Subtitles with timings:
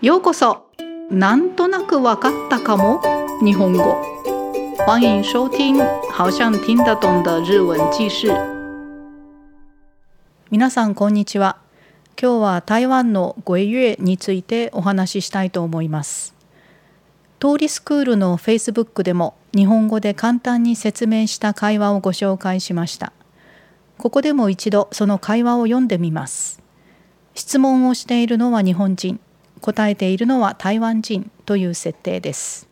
[0.00, 0.70] ようこそ。
[1.10, 3.02] なんとなくわかったかも。
[3.42, 4.00] 日本語。
[4.86, 5.76] 欢迎收听
[6.12, 8.28] 好像听得懂的日文記事
[10.52, 11.58] 皆さんこんにちは。
[12.16, 16.32] 今日は台湾の語彙についてお話ししたいと思います。
[17.40, 23.12] 通りスクールの Facebook でも日本語で簡単に説明した会話をご紹介しました。
[23.96, 26.62] ここでも一度その会話を読んでみます。
[27.34, 29.18] 質問をしているのは日本人。
[29.60, 32.68] 答えているのは台湾人という設定です。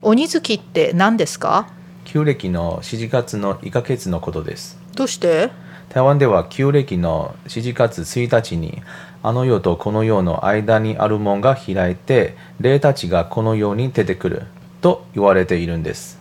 [0.00, 1.68] 鬼月って何ですか？
[2.04, 4.78] 旧暦の7月の1ヶ月のことです。
[4.94, 5.50] どうして？
[5.88, 8.82] 台湾では旧暦の7月1日に
[9.22, 14.42] あの世とこの世の間にある門が開いて霊たちがこの世に出てくる
[14.80, 16.18] と言われているんです。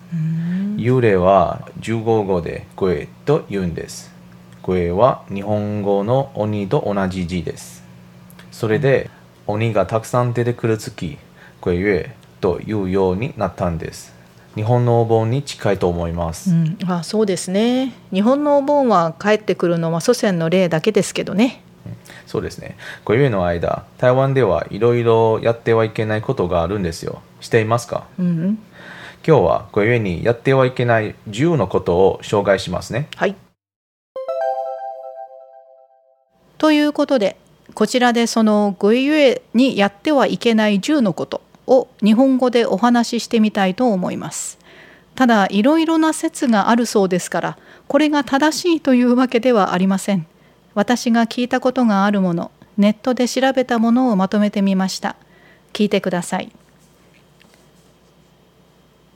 [0.77, 4.11] 幽霊は15語で声と言うんです
[4.67, 7.85] 声は日本語の鬼と同じ字です。
[8.51, 9.09] それで
[9.45, 11.17] 鬼がたくさん出てくる月
[11.61, 12.09] 声月
[12.41, 14.13] というようになったんです。
[14.55, 17.93] 日本のお盆に近いと思います、うん、あそうですね。
[18.11, 21.61] 日本のお盆は帰ってくるのは祖先の霊だけですけどね。
[22.25, 22.75] そうですね。
[23.05, 27.21] ごゆえの間、台湾ではいろいろやってはいけないことがあるんですよ。
[27.39, 28.05] していますか？
[28.19, 28.59] うん。
[29.25, 33.07] 今日はごゆえにやってはいけない10のことを紹介しますね。
[33.15, 33.37] はい
[36.57, 37.37] ということで
[37.73, 44.57] こちらでそのごゆえにやってはいけない10のことを日本語でお話ししてみたいと思います。
[45.15, 50.25] ただいろいろな説があるそうですからこれが正しいというわけではありません。
[50.73, 55.15] 私が聞いたことがあるものネットで調べたものをまとめてみました。
[55.73, 56.51] 聞いてください。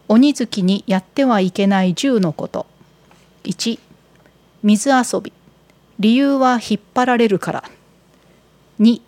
[0.08, 2.66] 鬼月にやってはいけない10のこと。
[3.44, 3.80] 1
[4.64, 5.34] 水遊び
[6.02, 7.64] 理由は引っ張られるから。
[8.80, 9.02] 2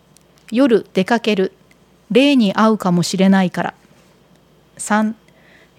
[0.52, 1.52] 夜出かける。
[2.12, 3.74] 霊に会うかもしれないから。
[4.78, 5.14] 3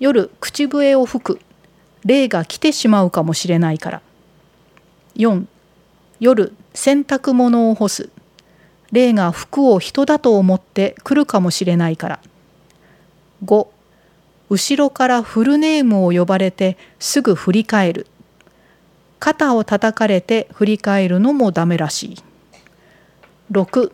[0.02, 1.40] 夜口笛を吹く。
[2.04, 4.02] 霊が来てしまうかもしれないから。
[5.16, 5.46] 4
[6.20, 8.10] 夜洗濯物を干す。
[8.92, 12.20] 霊が服を人だと思って来るかもしれないから。
[13.46, 13.68] 5
[14.50, 18.08] 後ろからフルネームを呼ばれてすぐ振り返る。
[19.26, 22.18] 肩を叩かれて振り返るのもダメらしい。
[23.52, 23.92] 6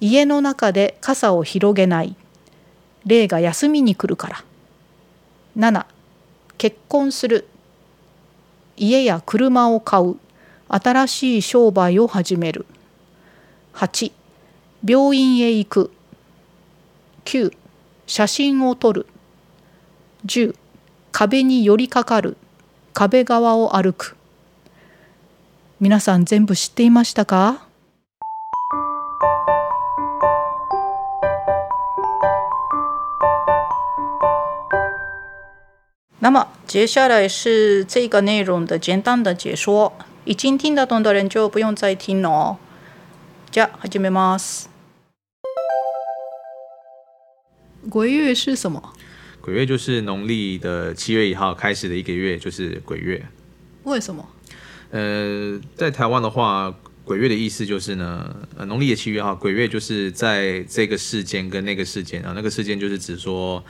[0.00, 2.16] 家の中で傘を広げない。
[3.04, 4.44] 霊が休みに来るから。
[5.58, 5.84] 7
[6.56, 7.46] 結婚する。
[8.78, 10.16] 家や車を買う。
[10.66, 12.64] 新しい商売を始める。
[13.74, 14.12] 8
[14.82, 15.92] 病院へ行く。
[17.26, 17.52] 9
[18.06, 19.06] 写真を撮る。
[20.24, 20.56] 10
[21.10, 22.38] 壁に寄りかかる。
[22.94, 24.16] 壁側を歩く
[25.84, 27.56] 皆さん全部知っていましたか？
[36.20, 39.92] 那么接下来是这个内容的简单的解说，
[40.24, 42.58] 已经听得懂的人就不用再听了哦。
[43.50, 44.66] じゃあ始めます。
[47.90, 48.80] 鬼月是什么？
[49.40, 53.26] 鬼月就是农历的七月一号开始的一个月，就是鬼月。
[53.82, 54.24] 为什么？
[54.92, 56.72] 呃，在台湾的话，
[57.02, 63.64] 鬼月的意思就是呢，呃，农历的七月哈，鬼月就是在这个事件跟那个事件啊，那个事件就是指说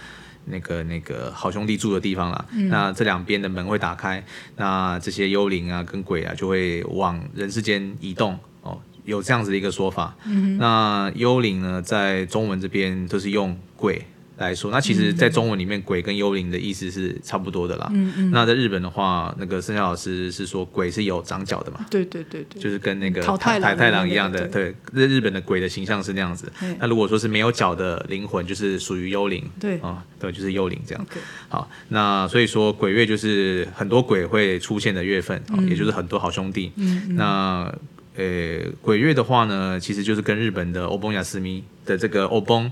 [0.47, 2.45] 那个那个好兄弟住的地方啦。
[2.69, 4.25] 那这两边的门会打开，
[4.57, 10.17] 那这些幽灵啊跟鬼啊就会往人世间移动哦，有这样子的一个说法。
[10.59, 14.05] 那幽灵呢，在中文这边都是用鬼。
[14.43, 17.89] 来说，那其实，在中文里面，鬼跟幽灵的意思是差不多的啦。
[17.93, 18.31] 嗯嗯。
[18.31, 21.87] 那在日本的话，那个盛夏老师是说，鬼是有长角的嘛？
[21.91, 26.53] 对对对对，就是跟那个桃太郎太太郎一样的，对，日日本的鬼的形象是那样子。
[26.79, 29.43] 那如果说是没有脚的灵魂，就是属于幽灵。
[29.61, 31.07] 对啊、对，就是幽灵这样。
[31.49, 36.73] 好，那所以说鬼月就是很多鬼会出现的月份，哦也就是很多好兄弟。
[36.77, 37.73] 嗯那
[38.15, 42.71] 呃，鬼月的话呢，其实就是跟日本的欧崩雅斯密的这个欧崩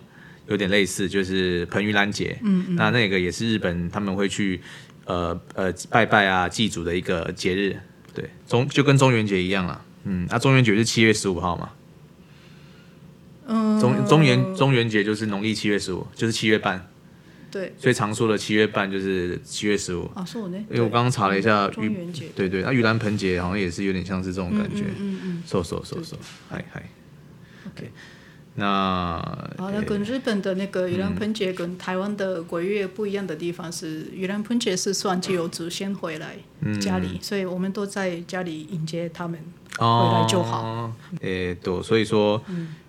[0.50, 2.38] 有点类似，就是彭盂兰节。
[2.42, 4.60] 嗯那那个也是日本他们会去
[5.06, 7.76] 呃呃拜拜啊祭祖的一个节日。
[8.12, 9.84] 对，中就跟中元节一样啦。
[10.04, 11.70] 嗯，那、中元节是七月十五号嘛？
[13.46, 16.88] 嗯，中中元中元节就是农历七月十五，就是七月半，
[17.50, 20.10] 对所以常说的七月半就是七月十五。
[20.14, 24.82] 啊，是我呢，因为我刚刚查了一下中盂元节对对，那盂兰盆节好像也是有点像是这种感觉。
[24.98, 26.14] 嗯嗯嗖嗖嗖嗖，
[26.48, 26.88] 嗨嗨。
[27.66, 27.90] ，OK。
[28.57, 36.37] 那啊，那呃跟日本的那个盂兰盆节跟台湾的鬼月不一样的地方是，盂兰盆节是算只有祖先回来
[36.79, 39.37] 家里，所以我们都在家里迎接他们。
[39.77, 40.61] 回来就好。
[40.61, 42.41] 哦，诶，对，所以说，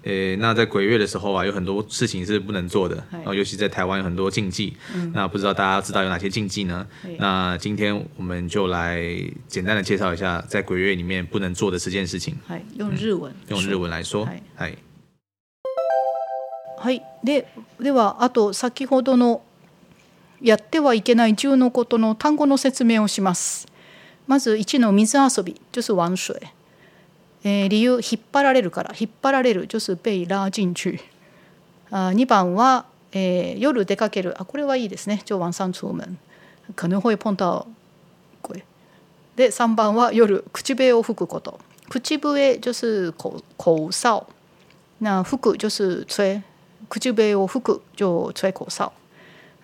[0.05, 4.77] 诶，那在鬼月的时候啊，有很多事情是不能做的，然后尤其在台湾有很多禁忌。
[5.13, 6.87] 那不知道大家知道有哪些禁忌呢？
[7.19, 9.03] 那今天我们就来
[9.49, 12.37] 简单的介绍一下，在鬼月里面不能做的十件事情。
[12.47, 14.75] はい、用日文、用日文来说はい，
[16.82, 17.04] はい。
[17.24, 17.48] で
[17.80, 19.44] ではあと先ほどの
[20.42, 23.68] やってはいけない10のことの単語の説明をします。
[24.26, 26.36] まず1の水遊び就是玩水。
[27.44, 31.00] えー理由引っ張られるから引っ張られる就是被拉进去。
[31.92, 35.22] あ2番は、えー夜出かけるあこれはいいですね。
[35.24, 36.18] 就晚上出門。
[36.76, 37.68] 可能会碰到
[38.42, 38.64] 鬼。
[39.36, 41.60] で3番は夜口笛を吹くこと。
[41.90, 44.26] 口笛就是口口哨。
[45.00, 46.42] 那吹く就是吹。
[46.90, 48.92] 口笛を吹く就吹口哨。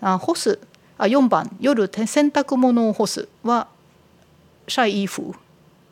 [0.02, 0.60] あ干す
[0.98, 3.68] あ4番夜洗濯物を干すは
[4.68, 5.32] 晒衣服、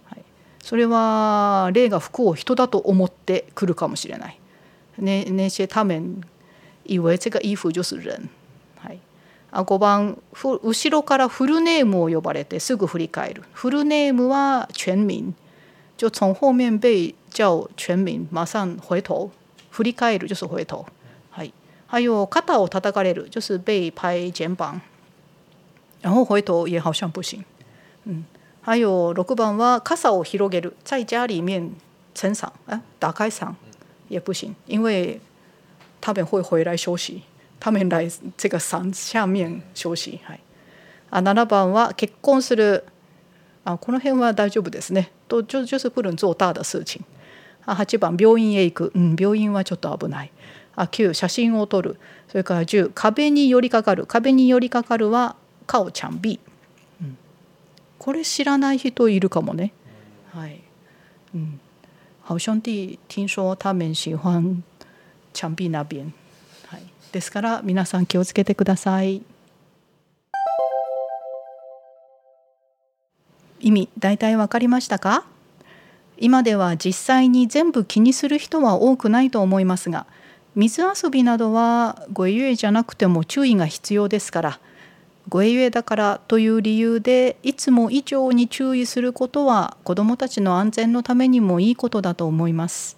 [0.06, 0.24] はい、
[0.64, 4.40] それは霊が服を人だと思ってくるかもしれない。
[4.98, 6.22] 那那些他们
[6.86, 8.30] 以为这个衣服就是人。
[8.78, 9.00] はい、
[9.52, 13.44] あ5番ふ後ろからフルネームを呼ばれてすぐ振り返る。
[13.54, 15.34] フルネームは全民。
[15.98, 19.32] 就从后面被叫全民，马上回头，
[19.72, 20.86] 振り返る就是回头。
[21.88, 24.80] 还有肩を叩かれる，就是被拍肩膀，
[26.02, 27.44] 然后回头也好像不行。
[28.06, 28.26] 嗯，
[28.62, 31.72] 还有六番は傘を広げる，在家里面
[32.14, 33.56] 撑伞，啊，打开伞
[34.08, 35.20] 也不行，因为
[36.02, 37.22] 他们会回来休息，
[37.60, 40.20] 他们来这个伞下面休息。
[40.26, 40.40] はい。
[41.12, 42.84] あ七番は結婚する。
[43.64, 45.12] あこの辺は大丈夫ですね。
[45.28, 47.02] と就就是不能做大的事情。
[47.66, 48.92] あ八番病院へ行く。
[48.94, 50.32] うん病院はちょっと危ない。
[50.76, 52.00] あ9写真を撮る。
[52.28, 54.06] それから10壁に寄りかかる。
[54.06, 55.36] 壁に寄りかかるは
[55.68, 56.40] 顔ちゃん B。
[57.02, 57.18] うん
[57.98, 59.74] これ知らない人いるかもね。
[60.32, 60.62] はい。
[61.34, 61.60] 嗯，
[62.28, 64.64] 好兄弟听说他们喜欢
[65.34, 66.14] 墙壁那边。
[66.68, 66.84] はい。
[67.12, 69.24] ですから皆さん気をつけてください。
[73.62, 75.26] 意味大体わかりましたか？
[76.18, 80.06] 今では実際に全部気にする人は多くないと思いますが
[80.56, 84.60] 水遊びなどはごゆえじゃなくても注意が必要ですから
[85.28, 92.98] ごゆえだからという理由でいつも以上に注意することは子どもたちの安全のためにもいいことだと思います。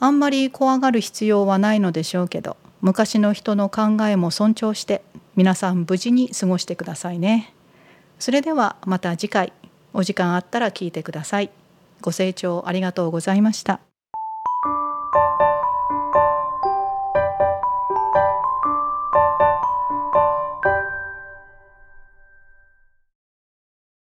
[0.00, 5.02] あんまり怖がる必要はないのでしょうけど昔の人の考えも尊重して
[5.36, 7.54] 皆さん無事に過ごしてくださいね。
[8.18, 9.52] それではまた次回
[9.92, 11.50] お時間あったら聞いてください。
[12.00, 13.80] ご清聴ありがとうございました。